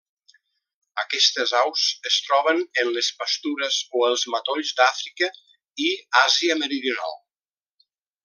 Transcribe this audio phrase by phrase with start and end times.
[1.01, 5.31] Aquestes aus es troben en les pastures o els matolls d'Àfrica
[5.89, 5.93] i
[6.23, 7.17] Àsia meridional.